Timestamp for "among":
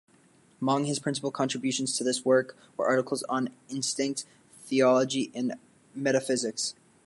0.59-0.85